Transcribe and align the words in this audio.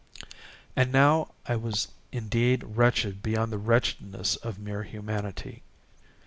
And 0.75 0.91
now 0.91 1.29
was 1.47 1.85
I 1.91 2.17
indeed 2.17 2.63
wretched 2.65 3.21
beyond 3.21 3.51
the 3.51 3.59
wretchedness 3.59 4.35
of 4.37 4.57
mere 4.57 4.81
Humanity. 4.81 5.61